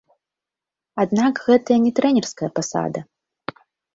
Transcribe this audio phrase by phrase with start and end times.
[1.03, 2.99] Аднак гэта не трэнерская пасада.